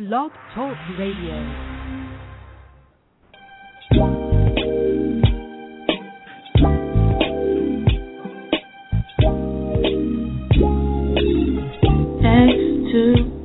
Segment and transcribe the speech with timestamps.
[0.00, 1.36] Blog Talk Radio.
[12.90, 13.39] To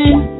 [0.00, 0.30] listen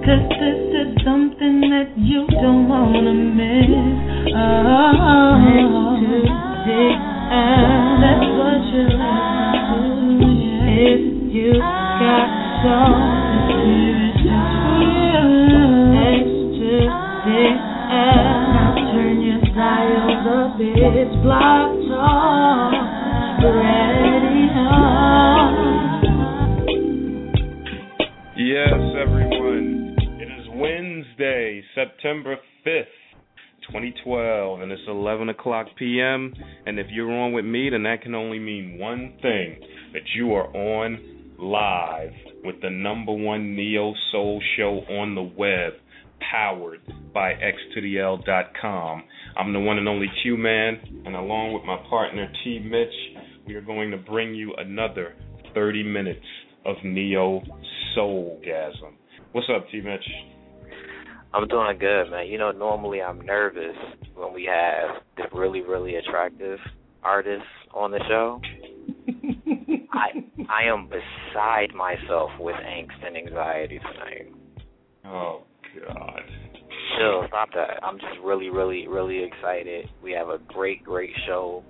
[36.67, 39.61] And if you're on with me, then that can only mean one thing
[39.93, 42.13] that you are on live
[42.45, 45.73] with the number one neo soul show on the web,
[46.31, 46.81] powered
[47.15, 49.03] by x2the-l.com.
[49.37, 53.55] I'm the one and only Q Man, and along with my partner T Mitch, we
[53.55, 55.15] are going to bring you another
[55.55, 56.27] 30 minutes
[56.67, 57.43] of neo
[57.97, 58.93] soulgasm.
[59.33, 60.05] What's up, T Mitch?
[61.33, 62.27] I'm doing good, man.
[62.27, 63.77] You know, normally I'm nervous
[64.15, 66.59] when we have the really, really attractive
[67.03, 68.41] artists on the show.
[69.93, 70.09] I
[70.49, 74.33] I am beside myself with angst and anxiety tonight.
[75.05, 75.43] Oh
[75.87, 76.23] God.
[76.99, 77.83] Chill, stop that.
[77.85, 79.87] I'm just really, really, really excited.
[80.03, 81.63] We have a great, great show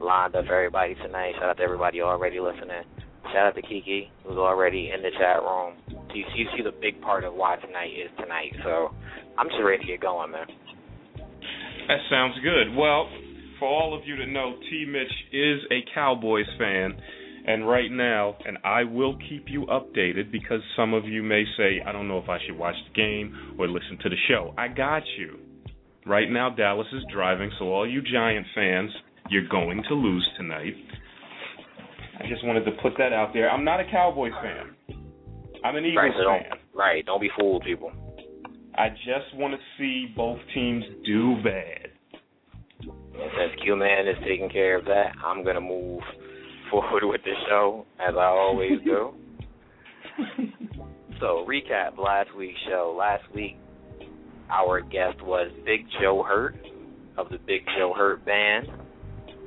[0.00, 1.32] lined up for everybody tonight.
[1.38, 2.84] Shout out to everybody already listening.
[3.32, 5.74] Shout out to Kiki, who's already in the chat room.
[6.16, 8.52] You, you see the big part of why tonight is tonight.
[8.64, 8.94] So
[9.36, 10.46] I'm just ready to get going, man.
[11.88, 12.74] That sounds good.
[12.74, 13.08] Well,
[13.58, 16.96] for all of you to know, T Mitch is a Cowboys fan.
[17.48, 21.80] And right now, and I will keep you updated because some of you may say,
[21.86, 24.52] I don't know if I should watch the game or listen to the show.
[24.58, 25.38] I got you.
[26.04, 28.90] Right now, Dallas is driving, so all you Giant fans,
[29.30, 30.74] you're going to lose tonight.
[32.18, 33.48] I just wanted to put that out there.
[33.48, 34.95] I'm not a Cowboys fan.
[35.64, 36.58] I'm an Eagles right, so don't, fan.
[36.74, 37.92] Right, don't be fooled, people.
[38.76, 41.90] I just want to see both teams do bad.
[42.80, 46.02] And since Q Man is taking care of that, I'm gonna move
[46.70, 49.14] forward with the show as I always do.
[51.20, 52.94] so recap last week's show.
[52.96, 53.56] Last week,
[54.50, 56.56] our guest was Big Joe Hurt
[57.16, 58.66] of the Big Joe Hurt Band.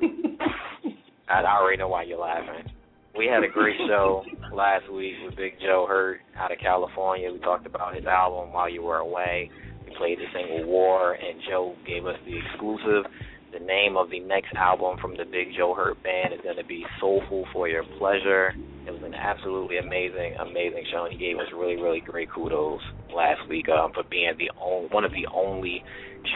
[1.29, 2.71] I already know why you're laughing.
[3.19, 7.29] We had a great show last week with Big Joe Hurt out of California.
[7.29, 9.51] We talked about his album while you were away.
[9.85, 13.11] We played the single War, and Joe gave us the exclusive.
[13.51, 16.63] The name of the next album from the Big Joe Hurt Band is going to
[16.63, 18.55] be Soulful for Your Pleasure.
[18.87, 22.79] It was an absolutely amazing, amazing show, and he gave us really, really great kudos
[23.13, 25.83] last week um, for being the only, one of the only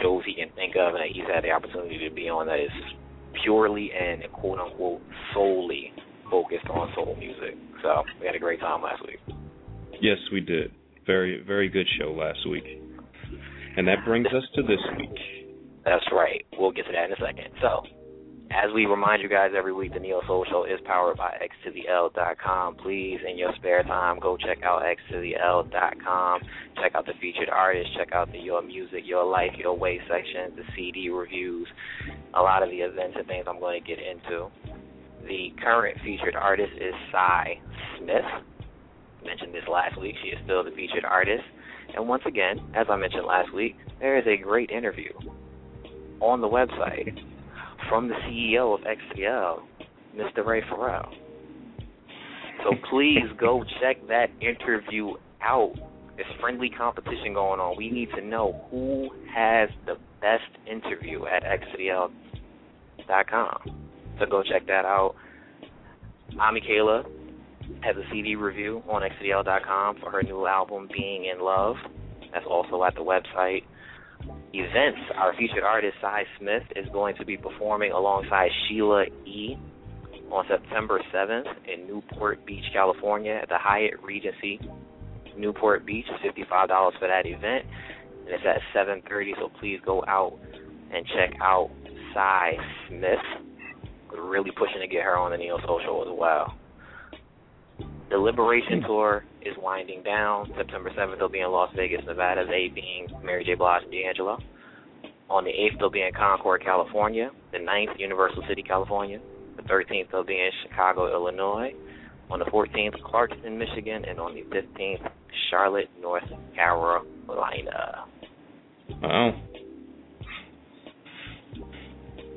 [0.02, 2.60] shows he can think of and that he's had the opportunity to be on that
[2.60, 2.68] is
[3.42, 5.00] purely and quote unquote
[5.32, 5.90] solely
[6.34, 7.54] focused on soul music.
[7.80, 9.20] So we had a great time last week.
[10.02, 10.72] Yes, we did.
[11.06, 12.64] Very, very good show last week.
[13.76, 15.16] And that brings us to this week.
[15.84, 16.44] That's right.
[16.58, 17.54] We'll get to that in a second.
[17.60, 17.82] So,
[18.50, 21.54] as we remind you guys every week, the Neo Soul Show is powered by x
[21.64, 22.76] to the L.com.
[22.76, 26.40] Please, in your spare time, go check out x to the L.com.
[26.82, 27.94] Check out the featured artists.
[27.96, 31.68] Check out the Your Music, Your Life, Your Way sections, the CD reviews,
[32.34, 34.50] a lot of the events and things I'm going to get into.
[35.26, 37.58] The current featured artist is Sy
[37.98, 38.24] Smith.
[39.24, 40.14] Mentioned this last week.
[40.22, 41.44] She is still the featured artist.
[41.96, 45.12] And once again, as I mentioned last week, there is a great interview
[46.20, 47.18] on the website
[47.88, 49.60] from the CEO of XTL,
[50.16, 50.44] Mr.
[50.44, 51.10] Ray Farrell.
[52.62, 55.74] So please go check that interview out.
[56.16, 57.76] There's friendly competition going on.
[57.76, 62.10] We need to know who has the best interview at xtl.com.
[64.18, 65.14] So go check that out.
[66.36, 67.04] Uh, Ami Kayla
[67.82, 71.76] has a CD review on xdl.com for her new album, Being in Love.
[72.32, 73.62] That's also at the website.
[74.52, 79.56] events, our featured artist, Sy Smith, is going to be performing alongside Sheila E.
[80.30, 84.60] on September 7th in Newport Beach, California at the Hyatt Regency
[85.36, 86.06] Newport Beach.
[86.24, 86.68] $55
[86.98, 87.66] for that event.
[88.26, 90.38] And it's at 7.30, so please go out
[90.92, 91.70] and check out
[92.14, 92.52] Sy
[92.88, 93.53] Smith.
[94.18, 96.54] Really pushing to get her on the Neo Soul Show as well.
[98.10, 98.86] The Liberation hmm.
[98.86, 100.52] Tour is winding down.
[100.56, 102.44] September 7th, they'll be in Las Vegas, Nevada.
[102.46, 103.54] They being Mary J.
[103.54, 104.38] Blige and D'Angelo.
[105.30, 107.30] On the 8th, they'll be in Concord, California.
[107.52, 109.20] The 9th, Universal City, California.
[109.56, 111.72] The 13th, they'll be in Chicago, Illinois.
[112.30, 114.04] On the 14th, Clarkston, Michigan.
[114.04, 115.10] And on the 15th,
[115.50, 116.24] Charlotte, North
[116.54, 118.04] Carolina.
[119.02, 119.40] Wow.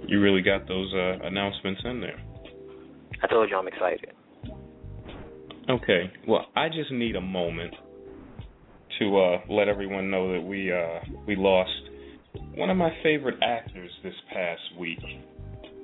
[0.07, 2.19] You really got those uh, announcements in there.
[3.21, 4.12] I told you I'm excited.
[5.69, 6.12] Okay.
[6.27, 7.74] Well, I just need a moment
[9.00, 11.71] to uh, let everyone know that we uh, we lost
[12.56, 15.00] one of my favorite actors this past week,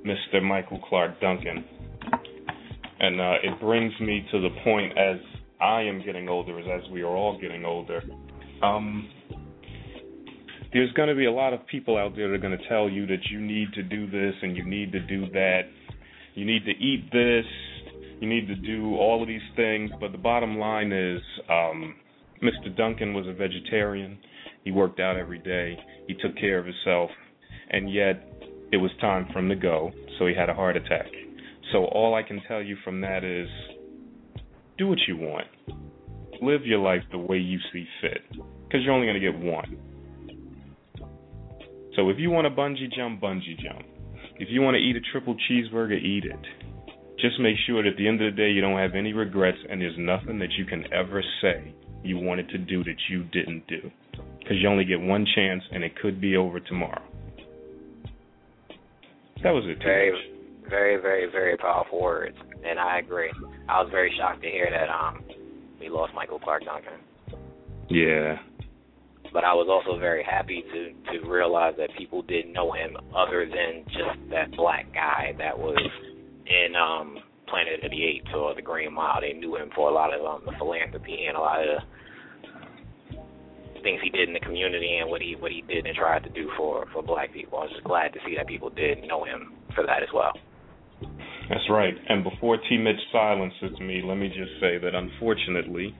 [0.06, 0.42] Mr.
[0.42, 1.64] Michael Clarke Duncan.
[3.00, 5.18] And uh, it brings me to the point as
[5.60, 8.02] I am getting older, as we are all getting older.
[8.62, 9.10] Um,
[10.74, 12.90] there's going to be a lot of people out there that are going to tell
[12.90, 15.62] you that you need to do this and you need to do that.
[16.34, 17.46] You need to eat this
[18.20, 21.94] you need to do all of these things, but the bottom line is um,
[22.42, 22.74] Mr.
[22.74, 24.18] Duncan was a vegetarian.
[24.64, 25.76] He worked out every day.
[26.06, 27.10] He took care of himself,
[27.70, 28.26] and yet
[28.72, 31.06] it was time for him to go, so he had a heart attack.
[31.72, 33.48] So all I can tell you from that is
[34.78, 35.46] do what you want.
[36.40, 39.93] Live your life the way you see fit, because you're only going to get one.
[41.96, 43.86] So if you want to bungee jump, bungee jump.
[44.36, 46.64] If you want to eat a triple cheeseburger, eat it
[47.24, 49.58] just make sure that at the end of the day you don't have any regrets
[49.70, 53.66] and there's nothing that you can ever say you wanted to do that you didn't
[53.66, 53.90] do.
[54.38, 57.02] Because you only get one chance and it could be over tomorrow.
[59.42, 59.78] That was it.
[59.78, 60.12] Very,
[60.68, 63.30] very, very, very powerful words, and I agree.
[63.68, 65.24] I was very shocked to hear that um
[65.80, 67.00] we lost Michael Clarke Duncan.
[67.88, 68.36] Yeah.
[69.34, 70.80] But I was also very happy to
[71.12, 75.82] to realize that people didn't know him other than just that black guy that was
[76.46, 79.20] in um Planet of the Apes or The Green Mile.
[79.20, 81.82] They knew him for a lot of um, the philanthropy and a lot of
[83.82, 86.30] things he did in the community and what he what he did and tried to
[86.30, 87.58] do for for black people.
[87.58, 90.32] I was just glad to see that people did know him for that as well.
[91.50, 91.94] That's right.
[92.08, 92.78] And before T.
[92.78, 95.94] Mitch silences me, let me just say that unfortunately,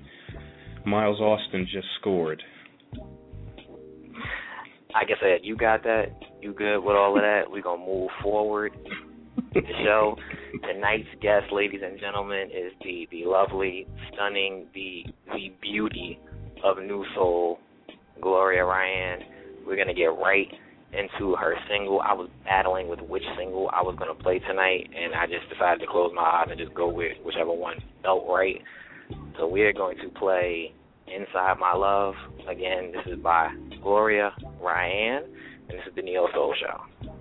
[0.86, 2.42] Miles Austin just scored.
[4.94, 6.06] I said, you got that.
[6.40, 7.50] You good with all of that?
[7.50, 8.72] We're gonna move forward
[9.52, 10.16] the show.
[10.72, 16.18] Tonight's guest, ladies and gentlemen, is the the lovely, stunning, the the beauty
[16.62, 17.58] of New Soul,
[18.20, 19.20] Gloria Ry'ann.
[19.66, 20.48] We're gonna get right
[20.92, 22.00] into her single.
[22.00, 25.80] I was battling with which single I was gonna play tonight, and I just decided
[25.80, 28.60] to close my eyes and just go with whichever one felt right.
[29.38, 30.72] So we are going to play
[31.08, 32.14] Inside My Love.
[32.48, 33.48] Again, this is by
[33.84, 34.32] Gloria
[34.62, 35.24] Ry'ann,
[35.68, 37.12] and this is the Neo Soul Show.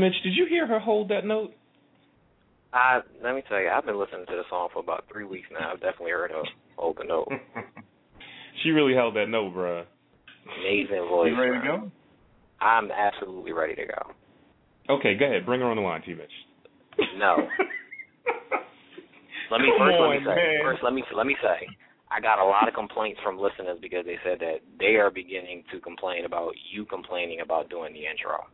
[0.00, 1.52] Mitch, did you hear her hold that note?
[2.72, 5.48] I let me tell you, I've been listening to the song for about three weeks
[5.52, 5.72] now.
[5.72, 6.42] I've definitely heard her
[6.76, 7.28] hold the note.
[8.62, 9.84] she really held that note, bruh.
[10.60, 11.30] Amazing voice.
[11.34, 11.90] You ready to go?
[12.60, 14.94] I'm absolutely ready to go.
[14.94, 15.46] Okay, go ahead.
[15.46, 16.14] Bring her on the line, T.
[16.14, 16.30] Mitch.
[17.18, 17.36] No.
[19.50, 20.60] Let me Come first let me say man.
[20.62, 21.64] first let me let me say
[22.10, 25.64] I got a lot of complaints from listeners because they said that they are beginning
[25.72, 28.44] to complain about you complaining about doing the intro.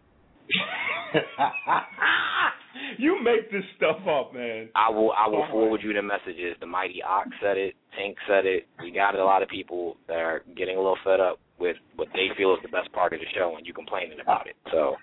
[2.99, 4.69] you make this stuff up, man.
[4.75, 5.51] I will I will oh, right.
[5.51, 6.57] forward you the messages.
[6.61, 8.67] The mighty Ox said it, Tank said it.
[8.83, 12.09] We got a lot of people that are getting a little fed up with what
[12.13, 14.57] they feel is the best part of the show and you complaining about it.
[14.71, 14.97] So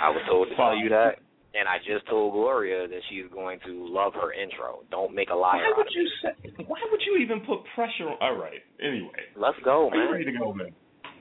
[0.00, 1.16] I was told to tell you that.
[1.54, 4.84] And I just told Gloria that she's going to love her intro.
[4.90, 6.64] Don't make a liar Why would you say?
[6.66, 8.16] Why would you even put pressure on?
[8.22, 8.60] All right.
[8.82, 10.72] Anyway, Let's go, are you ready to go, man?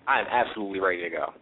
[0.08, 1.34] I am absolutely ready to go.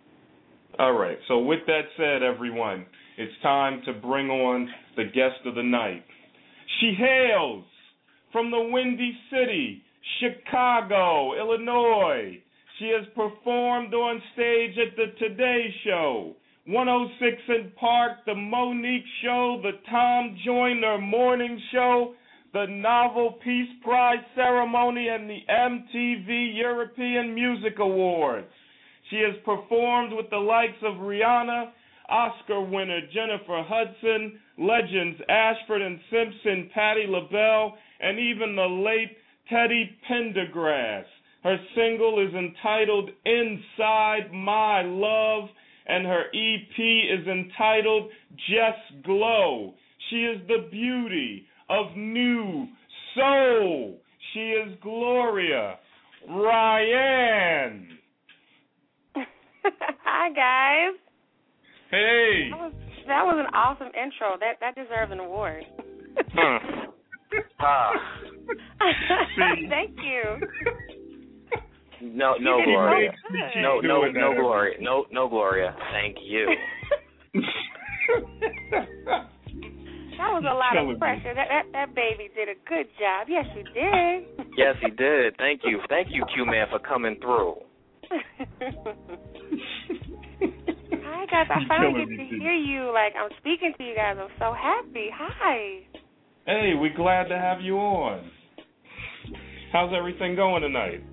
[0.79, 1.17] All right.
[1.27, 2.85] So with that said, everyone,
[3.17, 6.05] it's time to bring on the guest of the night.
[6.79, 7.65] She hails
[8.31, 9.83] from the Windy City,
[10.21, 12.41] Chicago, Illinois.
[12.79, 19.59] She has performed on stage at the Today Show, 106 & Park, the Mo'Nique Show,
[19.61, 22.13] the Tom Joyner Morning Show,
[22.53, 28.47] the Nobel Peace Prize Ceremony, and the MTV European Music Awards.
[29.09, 31.71] She has performed with the likes of Rihanna,
[32.09, 39.17] Oscar winner Jennifer Hudson, legends Ashford and Simpson, Patti LaBelle, and even the late
[39.49, 41.05] Teddy Pendergrass.
[41.43, 45.49] Her single is entitled Inside My Love,
[45.87, 48.11] and her EP is entitled
[48.49, 49.73] Just Glow.
[50.09, 52.67] She is the beauty of new
[53.15, 53.99] soul.
[54.33, 55.77] She is Gloria
[56.29, 57.98] Ry'ann.
[60.05, 60.99] Hi guys.
[61.91, 62.49] Hey.
[62.51, 62.73] That was
[63.07, 64.37] that was an awesome intro.
[64.39, 65.63] That that deserves an award.
[66.33, 66.57] Hmm.
[67.59, 67.91] Ah.
[69.69, 70.23] Thank you.
[72.01, 73.11] No, no, You Gloria.
[73.21, 73.61] so.
[73.61, 74.77] No, no, doing no, Gloria.
[74.81, 75.75] No, no, Gloria.
[75.91, 76.47] Thank you.
[80.17, 80.93] That was a lot Killing me.
[80.95, 81.35] of pressure.
[81.35, 83.27] That, that that baby did a good job.
[83.29, 84.47] Yes, you did.
[84.57, 85.37] Yes, he did.
[85.37, 85.79] Thank you.
[85.87, 87.57] Thank you, Q Man, for coming through.
[91.31, 92.91] Guys, I finally get to hear you.
[92.93, 94.15] Like I'm speaking to you guys.
[94.19, 95.09] I'm so happy.
[95.13, 95.81] Hi.
[96.45, 98.31] Hey, we're glad to have you on.
[99.71, 101.03] How's everything going tonight?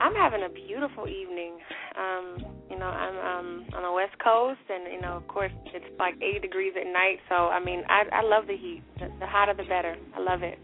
[0.00, 1.58] I'm having a beautiful evening.
[1.96, 2.36] Um,
[2.68, 6.14] you know, I'm um on the West Coast, and you know, of course, it's like
[6.16, 7.18] 80 degrees at night.
[7.28, 8.82] So, I mean, I I love the heat.
[8.98, 9.96] The, the hotter, the better.
[10.16, 10.58] I love it.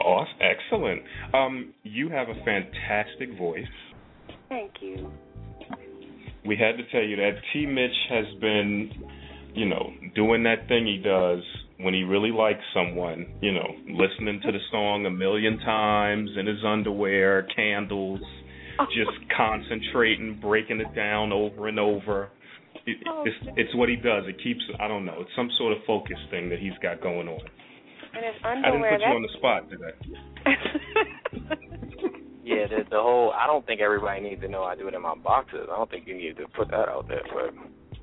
[0.00, 1.02] Awesome, excellent.
[1.34, 3.64] Um, you have a fantastic voice.
[4.48, 5.12] Thank you.
[6.46, 7.66] We had to tell you that T.
[7.66, 8.90] Mitch has been,
[9.54, 11.42] you know, doing that thing he does
[11.78, 13.26] when he really likes someone.
[13.40, 18.20] You know, listening to the song a million times in his underwear, candles,
[18.94, 22.30] just concentrating, breaking it down over and over.
[22.86, 24.24] It, Oh, it's it's what he does.
[24.28, 25.16] It keeps I don't know.
[25.20, 27.40] It's some sort of focus thing that he's got going on.
[28.14, 29.92] And his I didn't put you on the spot, did I?
[32.46, 33.32] Yeah, the, the whole.
[33.34, 35.66] I don't think everybody needs to know I do it in my boxes.
[35.66, 37.22] I don't think you need to put that out there.
[37.26, 37.50] But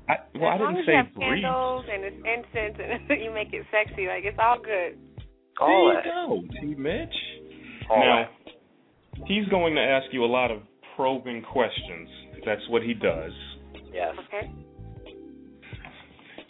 [0.06, 1.42] I, well, I as long didn't as say you have brief.
[1.42, 2.76] candles and it's incense
[3.08, 4.98] and you make it sexy, like it's all good.
[5.58, 6.74] all there that, you go, T.
[6.76, 7.16] Mitch.
[7.88, 9.24] all now, that.
[9.26, 10.60] he's going to ask you a lot of
[10.94, 12.08] probing questions.
[12.44, 13.32] That's what he does.
[13.94, 14.12] Yes.
[14.28, 14.52] Okay.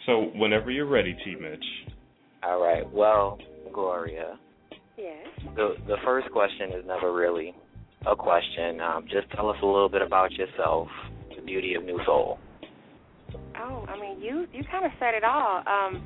[0.05, 1.35] So whenever you're ready, T.
[1.39, 1.63] Mitch.
[2.43, 2.83] All right.
[2.91, 3.39] Well,
[3.73, 4.37] Gloria,
[4.97, 5.27] Yes.
[5.55, 7.53] the the first question is never really
[8.07, 8.79] a question.
[8.81, 10.87] Um, just tell us a little bit about yourself,
[11.35, 12.39] the beauty of Nu-Soul.
[13.57, 15.63] Oh, I mean, you you kind of said it all.
[15.65, 16.03] Um,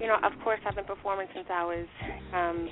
[0.00, 1.86] you know, of course, I've been performing since I was
[2.32, 2.68] um,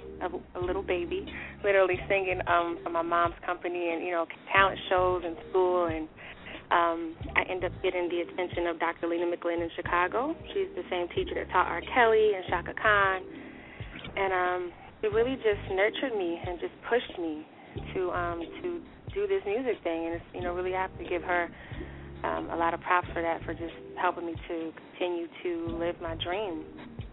[0.54, 1.26] a, a little baby,
[1.62, 6.08] literally singing um, for my mom's company and you know talent shows in school, and
[6.70, 9.08] um, I ended up getting the attention of Dr.
[9.08, 10.37] Lena McLin in Chicago.
[10.54, 11.82] She's the same teacher that taught R.
[11.94, 13.23] Kelly and Chaka Khan,
[14.16, 17.47] and um, it really just nurtured me and just pushed me
[17.94, 18.80] to um, to
[19.14, 21.49] do this music thing, and it's you know really I have to give her
[22.25, 25.96] um, a lot of props for that, for just helping me to continue to live
[26.03, 26.64] my dream.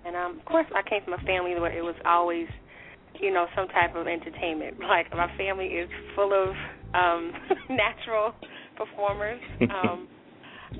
[0.05, 2.47] And um, of course, I came from a family where it was always,
[3.19, 4.77] you know, some type of entertainment.
[4.85, 6.53] Like my family is full of
[6.93, 7.31] um,
[7.69, 8.33] natural
[8.77, 9.41] performers.
[9.75, 10.07] Um,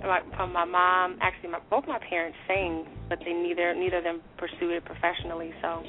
[0.02, 4.04] my, from my mom, actually, my, both my parents sing, but they neither neither of
[4.04, 5.52] them pursued it professionally.
[5.62, 5.84] So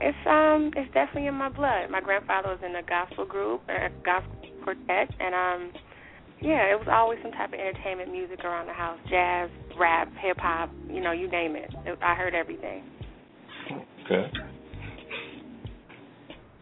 [0.00, 1.90] it's um it's definitely in my blood.
[1.90, 5.72] My grandfather was in a gospel group, a gospel quartet, and um
[6.42, 10.36] yeah, it was always some type of entertainment music around the house: jazz, rap, hip
[10.38, 10.70] hop.
[10.88, 11.70] You know, you name it.
[11.86, 12.84] it I heard everything.
[14.04, 14.30] Okay.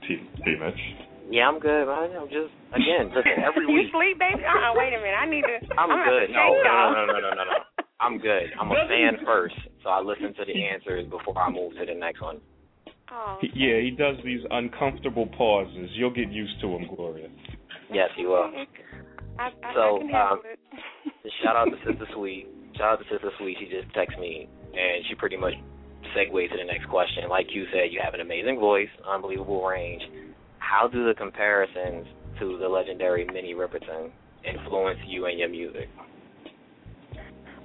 [0.06, 0.80] T, T Mitch.
[1.30, 2.12] Yeah, I'm good, man.
[2.14, 3.90] I'm just again, listen, every you week.
[3.90, 4.44] sleep, baby?
[4.44, 5.16] Uh, wait a minute.
[5.16, 5.56] I need to.
[5.74, 6.30] I'm gonna good.
[6.30, 7.58] No, no, no, no, no, no, no.
[8.00, 8.52] I'm good.
[8.60, 11.94] I'm a fan first, so I listen to the answers before I move to the
[11.98, 12.40] next one.
[13.12, 15.90] Oh, He, yeah, he does these uncomfortable pauses.
[15.92, 17.28] You'll get used to him, Gloria.
[17.92, 18.50] Yes, you will.
[19.38, 21.32] I, I, So, I can um, it.
[21.42, 22.46] Shout out to Sister Sweet.
[22.76, 23.56] Shout out to Sister Sweet.
[23.60, 25.54] She just texted me, and she pretty much
[26.16, 27.28] segues to the next question.
[27.28, 30.02] Like you said, you have an amazing voice, unbelievable range.
[30.58, 32.06] How do the comparisons
[32.40, 34.10] to the legendary Minnie Riperton
[34.44, 35.88] influence you and your music?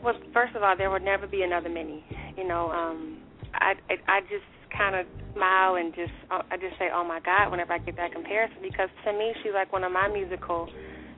[0.04, 2.04] Well, first of all, there would never be another Minnie.
[2.38, 3.20] You know, um,
[3.54, 7.20] I I, I just kind of smile and just uh, I just say, oh my
[7.20, 10.68] God, whenever I get that comparison, because to me, she's like one of my musical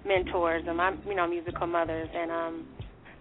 [0.05, 2.65] mentors and my you know musical mothers, and um,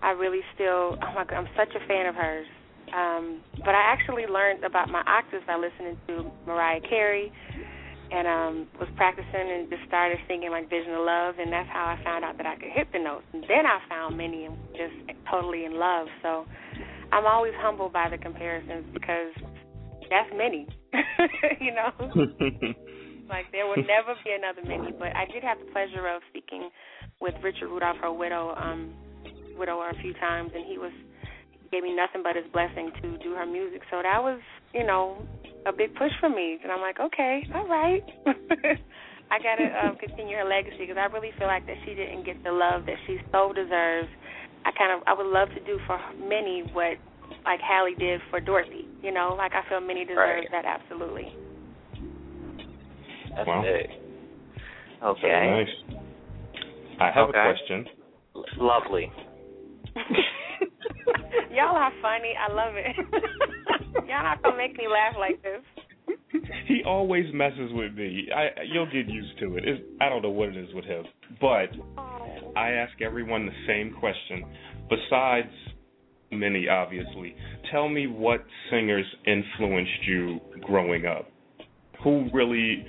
[0.03, 2.47] I really still oh my God, I'm such a fan of hers.
[2.91, 7.31] Um, but I actually learned about my octaves by listening to Mariah Carey
[8.11, 11.87] and um was practicing and just started singing like Vision of Love and that's how
[11.87, 13.25] I found out that I could hit the notes.
[13.33, 14.95] And then I found Minnie and just
[15.31, 16.09] totally in love.
[16.23, 16.47] So
[17.13, 19.35] I'm always humbled by the comparisons because
[20.11, 20.67] that's Minnie.
[21.61, 21.91] you know?
[23.29, 24.93] like there will never be another Minnie.
[24.99, 26.69] But I did have the pleasure of speaking
[27.21, 28.93] with Richard Rudolph, her widow, um
[29.57, 30.93] widower a few times and he was
[31.71, 33.83] gave me nothing but his blessing to do her music.
[33.91, 34.41] So that was,
[34.75, 35.23] you know,
[35.67, 36.59] a big push for me.
[36.63, 38.03] And I'm like, okay, all right.
[39.31, 42.27] I got to um, continue her legacy because I really feel like that she didn't
[42.27, 44.11] get the love that she so deserves.
[44.67, 46.99] I kind of, I would love to do for Minnie what
[47.45, 48.87] like Halle did for Dorothy.
[49.03, 50.49] You know, like I feel Minnie deserves Right.
[50.53, 51.33] that absolutely.
[53.37, 53.63] That's Wow.
[53.63, 53.91] big.
[55.03, 55.21] Okay.
[55.23, 55.75] Very nice.
[57.01, 57.39] I have Okay.
[57.39, 57.87] a question.
[58.37, 59.13] L- Lovely.
[61.53, 62.35] Y'all are funny.
[62.39, 62.97] I love it.
[64.09, 65.63] Y'all not gonna make me laugh like this.
[66.67, 68.29] He always messes with me.
[68.35, 69.65] I you'll get used to it.
[69.69, 71.05] It's, I don't know what it is with him,
[71.41, 72.53] but Oh.
[72.57, 74.45] I ask everyone the same question.
[74.89, 75.49] Besides
[76.31, 77.35] Minnie, obviously,
[77.73, 81.27] tell me what singers influenced you growing up.
[82.05, 82.85] Who really,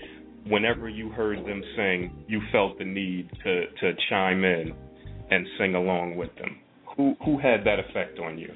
[0.47, 4.73] whenever you heard them sing, you felt the need to to chime in
[5.31, 6.57] and sing along with them.
[6.95, 8.53] Who who had that effect on you?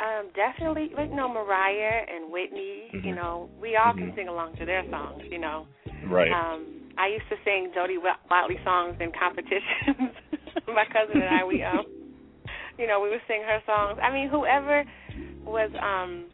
[0.00, 2.90] Um, definitely, like, you know, Mariah and Whitney.
[2.92, 3.16] You Mhm.
[3.16, 3.98] know, we all Mhm.
[3.98, 5.22] can sing along to their songs.
[5.30, 5.66] You know,
[6.04, 6.32] Right.
[6.32, 6.66] um,
[6.98, 10.14] I used to sing Jody Watley songs in competitions.
[10.66, 11.86] My cousin and I, we um,
[12.78, 13.98] you know, we would sing her songs.
[14.02, 14.84] I mean, whoever
[15.44, 16.30] was um,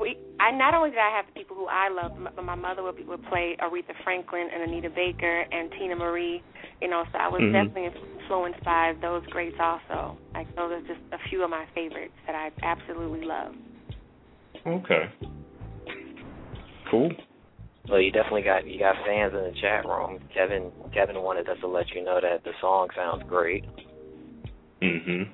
[0.00, 0.16] we.
[0.40, 2.96] I not only did I have the people who I loved, but my mother would
[3.06, 6.42] would play Aretha Franklin and Anita Baker and Teena Marie.
[6.80, 7.52] You know, so I was Mhm.
[7.52, 10.16] definitely influenced by those greats also.
[10.34, 13.54] Like those are just a few of my favorites that I absolutely love.
[14.66, 15.10] Okay.
[16.90, 17.12] Cool.
[17.88, 20.20] Well, you definitely got you got fans in the chat room.
[20.32, 23.64] Kevin Kevin wanted us to let you know that the song sounds great.
[24.80, 25.28] Mhm.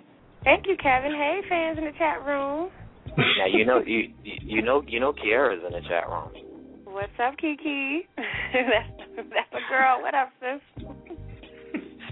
[0.47, 1.11] Thank you, Kevin.
[1.11, 2.71] Hey, fans in the chat room.
[3.19, 6.31] Now you know you you know you know Kiara's in the chat room.
[6.85, 8.07] What's up, Kiki?
[8.17, 10.01] that's that's a girl.
[10.03, 10.87] What up, sis?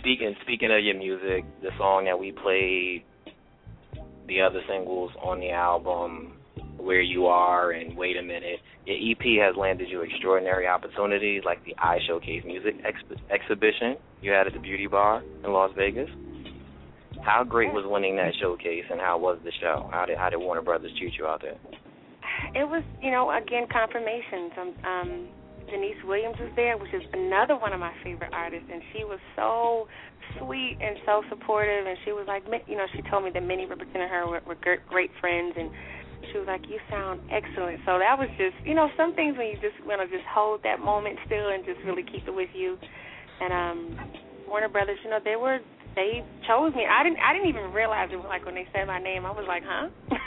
[0.01, 3.05] Speaking speaking of your music, the song that we played,
[4.27, 6.33] the other singles on the album,
[6.77, 11.65] "Where You Are" and "Wait a Minute," your EP has landed you extraordinary opportunities like
[11.65, 16.11] the I Showcase Music ex- exhibition you had at the Beauty Bar in Las Vegas.
[17.25, 19.89] How great was winning that showcase, and how was the show?
[19.91, 21.57] How did how did Warner Brothers treat you out there?
[22.55, 24.53] It was, you know, again confirmations.
[24.61, 25.11] Um, um,
[25.71, 29.19] Deniece Williams was there, which is another one of my favorite artists, and she was
[29.35, 29.89] so
[30.39, 31.87] sweet and so supportive.
[31.89, 34.59] And she was like, you know, she told me that Riperton and her were, were
[34.61, 35.71] great friends, and
[36.31, 39.49] she was like, "You sound excellent." So that was just, you know, some things when
[39.49, 42.53] you just want to just hold that moment still and just really keep it with
[42.53, 42.77] you.
[43.41, 43.79] And um,
[44.47, 45.59] Warner Brothers, you know, they were
[45.95, 46.85] they chose me.
[46.87, 48.19] I didn't I didn't even realize it.
[48.25, 49.89] Like when they said my name, I was like, huh?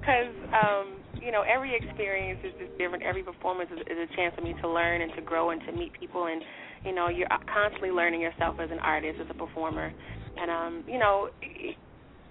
[0.00, 3.04] Because um, you know, every experience is just different.
[3.04, 5.72] Every performance is, is a chance for me to learn and to grow and to
[5.72, 6.26] meet people.
[6.26, 6.42] And
[6.84, 9.92] you know, you're constantly learning yourself as an artist, as a performer.
[10.36, 11.28] And um, you know,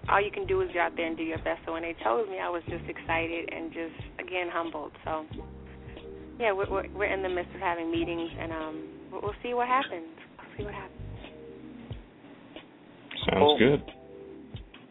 [0.10, 1.62] all you can do is get out there and do your best.
[1.66, 4.92] So when they chose me, I was just excited and just again humbled.
[5.06, 5.26] So
[6.40, 9.68] yeah, we're we're, we're in the midst of having meetings, and um, we'll see what
[9.68, 10.10] happens.
[10.38, 11.09] We'll see what happens.
[13.26, 13.58] Sounds Cool.
[13.58, 13.84] good.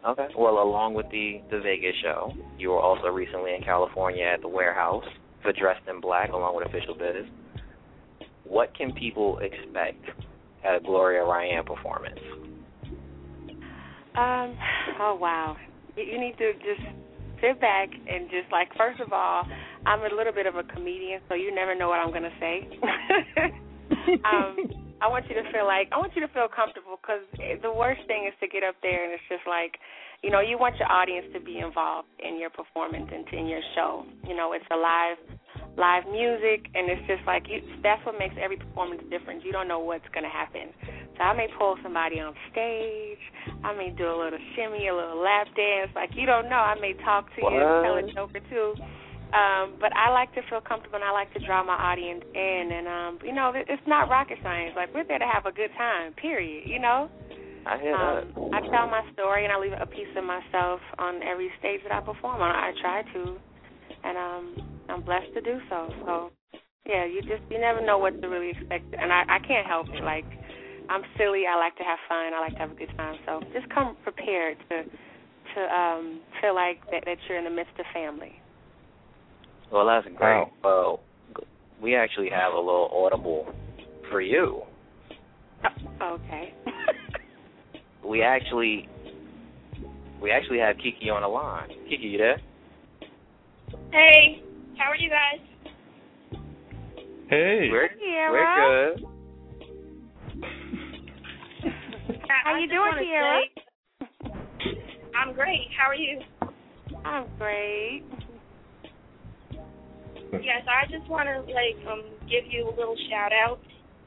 [0.07, 0.27] Okay.
[0.37, 4.47] Well, along with the the Vegas show, you were also recently in California at the
[4.47, 5.03] Warehouse
[5.41, 7.25] for Dressed in Black, along with Official Biz.
[8.45, 10.03] What can people expect
[10.65, 12.19] at a Gloria Ry'ann performance?
[14.15, 14.57] Um.
[14.99, 15.57] Oh wow.
[15.97, 16.81] You, you need to just
[17.41, 18.69] sit back and just like.
[18.77, 19.43] First of all,
[19.85, 22.67] I'm a little bit of a comedian, so you never know what I'm gonna say.
[24.25, 24.78] um.
[25.01, 28.01] I want you to feel like I want you to feel comfortable because the worst
[28.07, 29.79] thing is to get up there and it's just like,
[30.23, 33.63] you know, you want your audience to be involved in your performance and in your
[33.75, 34.03] show.
[34.27, 35.17] You know, it's a live
[35.79, 39.45] live music, and it's just like you, that's what makes every performance different.
[39.45, 40.75] You don't know what's going to happen.
[41.15, 43.23] So I may pull somebody on stage.
[43.63, 45.91] I may do a little shimmy, a little lap dance.
[45.95, 46.59] Like you don't know.
[46.59, 47.53] I may talk to what?
[47.53, 48.75] you, tell a joke or two.
[49.29, 52.63] Um, but I like to feel comfortable and I like to draw my audience in.
[52.73, 54.73] And um, you know, it's not rocket science.
[54.75, 56.13] Like we're there to have a good time.
[56.13, 56.65] Period.
[56.67, 57.09] You know.
[57.65, 58.57] I hear um, that.
[58.57, 61.93] I tell my story and I leave a piece of myself on every stage that
[61.93, 62.49] I perform on.
[62.55, 63.37] I try to,
[64.03, 64.45] and um,
[64.89, 65.89] I'm blessed to do so.
[66.05, 66.13] So
[66.87, 69.87] yeah, you just you never know what to really expect, and I I can't help
[69.93, 70.03] it.
[70.03, 70.25] Like
[70.89, 71.45] I'm silly.
[71.45, 72.33] I like to have fun.
[72.33, 73.17] I like to have a good time.
[73.25, 74.83] So just come prepared to
[75.55, 78.33] to um feel like that that you're in the midst of family.
[79.71, 80.47] Well, that's great.
[80.63, 81.01] Well,
[81.81, 83.47] we actually have a little audible
[84.09, 84.61] for you.
[86.01, 86.53] Okay.
[88.05, 88.87] we actually
[90.21, 91.69] we actually have Kiki on the line.
[91.89, 92.41] Kiki, you there?
[93.91, 94.41] Hey,
[94.77, 95.39] how are you guys?
[97.29, 97.69] Hey.
[97.71, 98.31] We're Kiara.
[98.31, 99.05] we're good.
[102.43, 104.31] How I you doing, wanna say-
[105.15, 105.67] I'm great.
[105.77, 106.19] How are you?
[107.05, 108.03] I'm great.
[110.31, 113.59] Yes, I just want to like um give you a little shout out,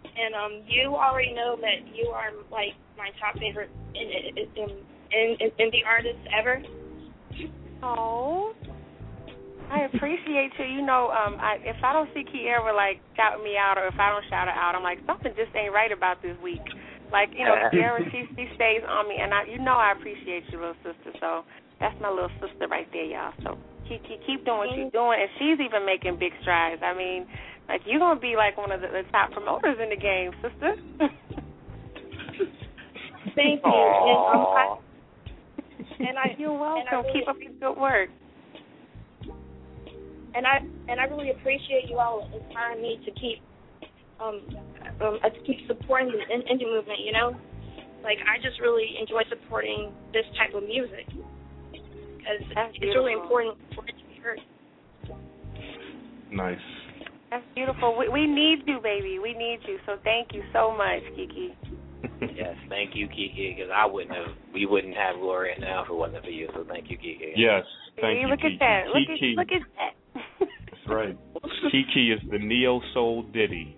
[0.05, 4.69] and um you already know that you are like my top favorite in in
[5.13, 6.63] in, in, in the artist ever.
[7.83, 8.55] Oh.
[9.73, 10.69] I appreciate you.
[10.69, 13.97] You know, um, I, if I don't see Kiara like shouting me out, or if
[13.97, 16.61] I don't shout her out, I'm like something just ain't right about this week.
[17.11, 20.45] Like you know, Kiara, she she stays on me, and I, you know, I appreciate
[20.53, 21.17] you, little sister.
[21.21, 21.49] So
[21.81, 23.33] that's my little sister right there, y'all.
[23.43, 23.57] So
[23.89, 26.83] keep keep, keep doing what you're doing, and she's even making big strides.
[26.83, 27.27] I mean,
[27.69, 30.75] like you're gonna be like one of the, the top promoters in the game, sister.
[33.35, 33.73] Thank you.
[33.73, 34.77] And, um, I,
[36.01, 36.85] and I You're welcome.
[36.91, 38.11] I really, keep up your good work.
[40.35, 43.41] and I and I really appreciate you all inspiring me to keep
[44.21, 44.41] um
[45.01, 47.01] um to keep supporting the in- indie movement.
[47.05, 47.37] You know,
[48.03, 51.07] like I just really enjoy supporting this type of music
[52.23, 54.39] because That's it's really important for it to be heard.
[56.31, 56.63] Nice.
[57.31, 57.97] That's beautiful.
[57.99, 59.19] We, we need you, baby.
[59.19, 59.79] We need you.
[59.87, 61.57] So thank you so much, Kiki.
[62.37, 65.95] yes, thank you, Kiki, because I wouldn't have, we wouldn't have Gloria now if it
[65.95, 66.49] wasn't for you.
[66.55, 67.33] So thank you, Kiki.
[67.37, 67.65] Yes.
[68.01, 68.55] Thank See, you, look Kiki.
[68.55, 68.83] at that.
[68.89, 69.33] Look Kiki.
[69.33, 69.93] at look at that.
[70.71, 71.17] That's right.
[71.73, 73.77] Kiki is the neo soul Diddy.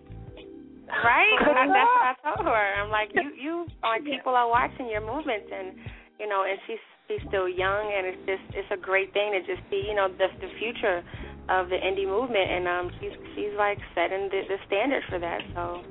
[0.89, 1.39] right?
[1.41, 2.67] I, that's what I told her.
[2.83, 5.75] I'm like, you you like people are watching your movements, and
[6.19, 9.41] you know, and she's she's still young, and it's just it's a great thing to
[9.41, 11.03] just see, you know, the the future
[11.49, 15.41] of the indie movement, and um, she's she's like setting the the standard for that.
[15.55, 15.83] So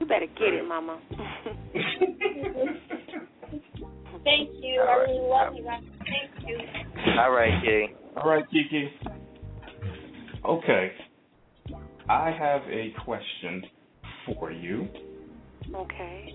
[0.00, 1.00] you better get it, Mama.
[4.24, 4.80] Thank you.
[4.80, 5.08] All I right.
[5.08, 5.82] really love you guys.
[6.00, 6.58] Thank you.
[7.18, 7.94] All right, Kiki.
[8.16, 8.90] All right, Kiki.
[10.44, 10.92] Okay.
[12.08, 13.62] I have a question
[14.26, 14.88] for you.
[15.74, 16.34] okay.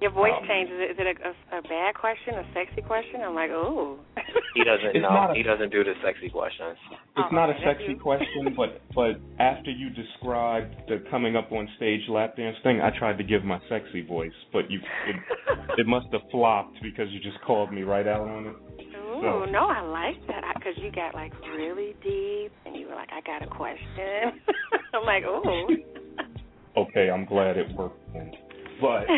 [0.00, 0.76] Your voice Um, changes.
[0.92, 3.22] Is it a, a, a bad question, a sexy question?
[3.24, 3.96] I'm like, ooh.
[4.54, 5.32] He doesn't know.
[5.34, 6.76] he doesn't do the sexy questions.
[6.92, 7.98] It's Oh, not a okay, that's sexy you.
[8.00, 12.90] question, but but after you described the coming up on stage lap dance thing, I
[12.98, 15.16] tried to give my sexy voice, but you it,
[15.80, 18.56] it must have flopped because you just called me right out on it.
[18.96, 22.94] Ooh, So- no, I like that because you got like really deep, and you were
[22.94, 24.40] like, I got a question.
[24.92, 25.68] I'm like, ooh.
[26.76, 28.30] Okay, I'm glad it worked then.
[28.80, 29.06] But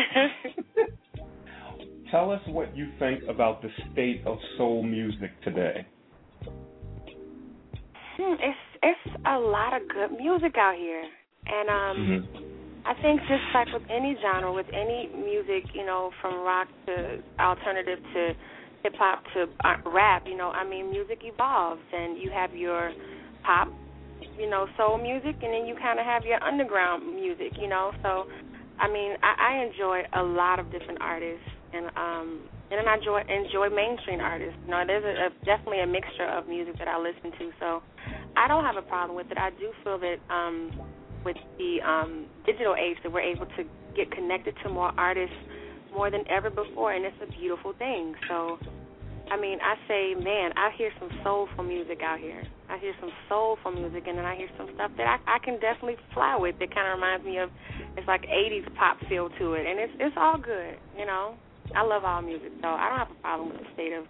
[2.11, 5.85] tell us what you think about the state of soul music today.
[8.17, 11.03] Hmm, it's it's a lot of good music out here,
[11.47, 12.25] and um, Mhm.
[12.85, 17.21] I think just like with any genre, with any music, you know, from rock to
[17.39, 18.33] alternative to
[18.83, 22.91] hip hop to uh, rap, you know, I mean, music evolves, and you have your
[23.43, 23.67] pop,
[24.39, 27.91] you know, soul music, and then you kind of have your underground music, you know.
[28.01, 28.25] So,
[28.79, 32.95] I mean, I, I enjoy a lot of different artists, and um, and then I
[32.95, 34.57] enjoy enjoy mainstream artists.
[34.65, 37.83] You know, there's a, a definitely a mixture of music that I listen to, so
[38.37, 39.37] I don't have a problem with it.
[39.37, 40.71] I do feel that um,
[41.25, 43.63] with the um, digital age that we're able to
[43.95, 45.35] get connected to more artists
[45.93, 48.15] more than ever before, and it's a beautiful thing.
[48.27, 48.57] So,
[49.31, 52.43] I mean, I say, man, I hear some soulful music out here.
[52.69, 55.59] I hear some soulful music, and then I hear some stuff that I, I can
[55.59, 56.57] definitely fly with.
[56.59, 57.49] That kind of reminds me of
[57.97, 61.35] it's like 80s pop feel to it, and it's it's all good, you know.
[61.75, 64.05] I love all music, so I don't have a problem with the state of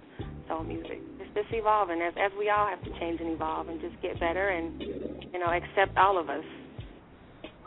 [0.47, 0.99] soul music.
[1.19, 4.19] It's just evolving as as we all have to change and evolve and just get
[4.19, 6.43] better and you know accept all of us.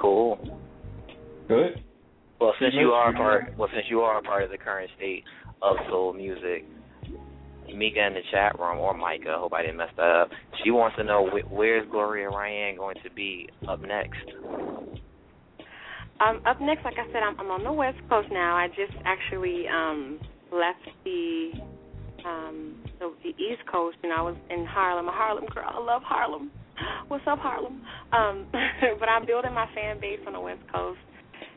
[0.00, 0.38] Cool.
[1.48, 1.84] Good.
[2.40, 4.90] Well, since you are a part, well, since you are a part of the current
[4.96, 5.22] state
[5.62, 6.64] of soul music,
[7.74, 10.30] Mika in the chat room or Micah, I hope I didn't mess that up.
[10.62, 14.24] She wants to know wh- where's Gloria Ry'ann going to be up next.
[16.20, 18.54] Um, up next, like I said, I'm, I'm on the West Coast now.
[18.54, 20.20] I just actually um,
[20.52, 21.50] left the,
[22.24, 25.08] um, the the East Coast, and I was in Harlem.
[25.08, 25.66] A Harlem girl.
[25.66, 26.52] I love Harlem.
[27.08, 27.82] What's up, Harlem?
[28.12, 28.46] Um,
[29.00, 31.00] but I'm building my fan base on the West Coast,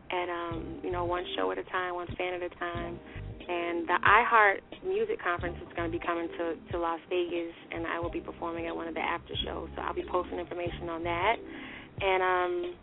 [0.10, 2.99] and um, you know, one show at a time, one fan at a time.
[3.47, 7.86] And the iHeart Music Conference is going to be coming to to Las Vegas, and
[7.86, 9.69] I will be performing at one of the after shows.
[9.75, 11.36] So I'll be posting information on that.
[12.01, 12.75] And um,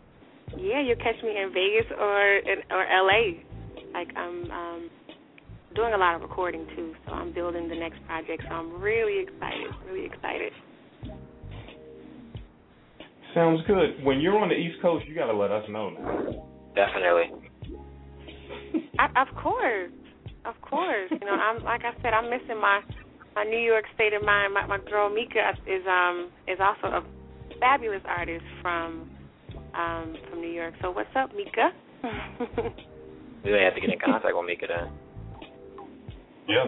[0.57, 3.43] yeah, you'll catch me in Vegas or in, or LA.
[3.93, 4.89] Like I'm um
[5.75, 8.43] doing a lot of recording too, so I'm building the next project.
[8.47, 10.53] So I'm really excited, really excited.
[13.33, 14.03] Sounds good.
[14.03, 15.89] When you're on the East Coast, you got to let us know.
[15.89, 16.47] Now.
[16.75, 17.49] Definitely.
[18.99, 19.89] I, of course,
[20.45, 21.11] of course.
[21.11, 22.81] You know, I'm like I said, I'm missing my
[23.35, 24.53] my New York state of mind.
[24.53, 27.03] My, my girl Mika is um is also a
[27.59, 29.09] fabulous artist from
[29.73, 30.73] um from New York.
[30.81, 31.71] So what's up, Mika?
[33.43, 34.87] We may have to get in contact with Mika then.
[36.47, 36.67] Yes.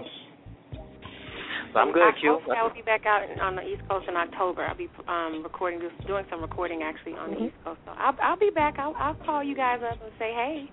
[1.72, 2.32] So I'm good, I, Q.
[2.32, 4.66] hopefully I will be back out on the East Coast in October.
[4.66, 7.80] I'll be um recording, just doing some recording actually on the East Coast.
[7.86, 8.76] So I'll I'll be back.
[8.78, 10.72] I'll I'll call you guys up and say hey.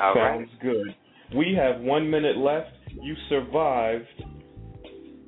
[0.00, 0.46] All right.
[0.46, 0.94] Sounds good.
[1.34, 2.70] We have one minute left.
[2.90, 4.06] You survived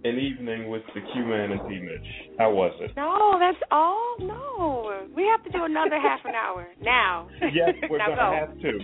[0.04, 2.38] an evening with the Q Man and T Mitch.
[2.38, 2.92] How was it?
[2.96, 4.16] No, that's all.
[4.20, 7.28] No, we have to do another half an hour now.
[7.52, 8.46] Yes, we're now gonna go.
[8.46, 8.78] have to.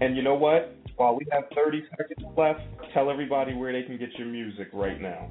[0.00, 0.76] And you know what?
[0.96, 2.60] While we have 30 seconds left,
[2.92, 5.28] tell everybody where they can get your music right now.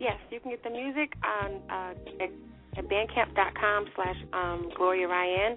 [0.00, 1.94] Yes, you can get the music on uh,
[2.24, 2.30] at,
[2.78, 5.56] at bandcamp.com slash um, Gloria Ry'ann.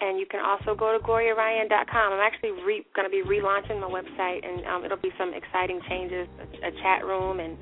[0.00, 2.12] And you can also go to GloriaRyan.com.
[2.12, 5.80] I'm actually re- going to be relaunching my website, and um, it'll be some exciting
[5.88, 7.56] changes, a, a chat room and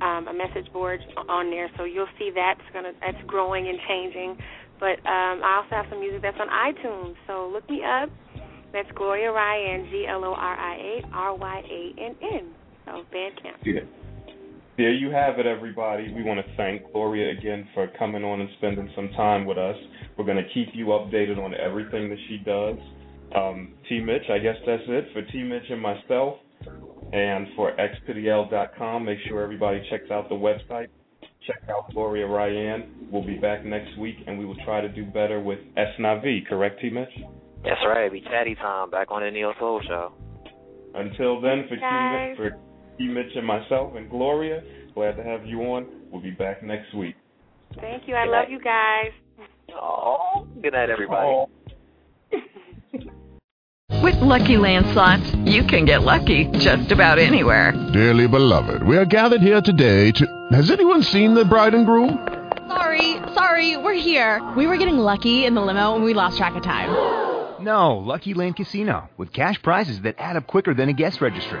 [0.00, 1.70] um, a message board on there.
[1.76, 4.36] So you'll see that's gonna that's growing and changing.
[4.80, 7.14] But um, I also have some music that's on iTunes.
[7.26, 8.10] So look me up.
[8.72, 12.50] That's Gloria Ry'ann, G L O R I A R Y A N N.
[12.86, 13.62] So Bandcamp.
[13.62, 13.80] Yeah.
[14.76, 16.12] There you have it, everybody.
[16.12, 19.76] We want to thank Gloria again for coming on and spending some time with us.
[20.18, 22.76] We're going to keep you updated on everything that she does.
[23.36, 24.00] Um, T.
[24.00, 25.44] Mitch, I guess that's it for T.
[25.44, 26.38] Mitch and myself.
[27.12, 30.88] And for xpdl.com, make sure everybody checks out the website.
[31.46, 32.88] Check out Gloria Ry'ann.
[33.12, 36.48] We'll be back next week, and we will try to do better with S&IV.
[36.48, 36.90] Correct, T.
[36.90, 37.08] Mitch?
[37.62, 38.10] That's right.
[38.10, 40.12] Be chatty time back on the Neo Soul Show.
[40.94, 41.82] Until then, for T.
[41.82, 42.58] Mitch, for
[42.98, 43.08] T.
[43.08, 44.62] Mitch and myself and Gloria,
[44.94, 45.86] glad to have you on.
[46.10, 47.16] We'll be back next week.
[47.80, 48.14] Thank you.
[48.14, 49.10] I love you guys.
[49.74, 51.28] Oh, good night, everybody.
[51.28, 51.50] Oh.
[54.02, 57.72] With Lucky Land slots, you can get lucky just about anywhere.
[57.92, 60.48] Dearly beloved, we are gathered here today to.
[60.52, 62.28] Has anyone seen the bride and groom?
[62.68, 64.46] Sorry, sorry, we're here.
[64.56, 66.90] We were getting lucky in the limo and we lost track of time.
[67.62, 71.60] No, Lucky Land Casino, with cash prizes that add up quicker than a guest registry.